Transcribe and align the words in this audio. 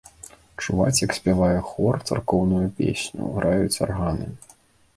Чуваць, 0.61 1.01
як 1.05 1.11
спявае 1.17 1.59
хор 1.69 1.99
царкоўную 2.11 2.65
песню, 2.81 3.31
граюць 3.39 3.81
арганы. 3.87 4.27